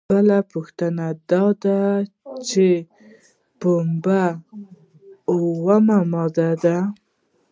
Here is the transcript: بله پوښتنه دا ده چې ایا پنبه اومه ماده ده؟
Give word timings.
بله 0.09 0.37
پوښتنه 0.51 1.05
دا 1.31 1.45
ده 1.63 1.79
چې 2.47 2.67
ایا 2.79 2.87
پنبه 3.59 4.23
اومه 5.31 5.99
ماده 6.11 6.49
ده؟ 6.63 6.77